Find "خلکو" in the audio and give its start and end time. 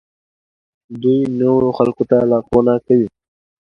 1.77-2.03